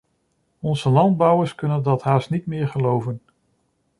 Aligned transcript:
Onze 0.59 0.89
landbouwers 0.89 1.55
kunnen 1.55 1.83
dat 1.83 2.01
haast 2.03 2.29
niet 2.29 2.45
meer 2.45 2.67
geloven. 2.67 3.21